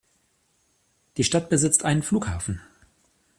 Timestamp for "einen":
1.85-2.01